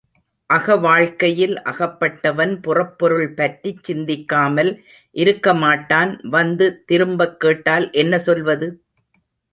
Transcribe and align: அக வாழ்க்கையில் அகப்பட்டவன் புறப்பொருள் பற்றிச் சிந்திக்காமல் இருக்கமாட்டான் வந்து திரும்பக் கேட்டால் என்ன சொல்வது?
அக 0.49 0.75
வாழ்க்கையில் 0.77 1.53
அகப்பட்டவன் 1.63 2.53
புறப்பொருள் 2.61 3.29
பற்றிச் 3.33 3.83
சிந்திக்காமல் 3.83 4.71
இருக்கமாட்டான் 5.15 6.13
வந்து 6.29 6.67
திரும்பக் 6.85 7.39
கேட்டால் 7.39 7.91
என்ன 7.95 8.19
சொல்வது? 8.19 8.69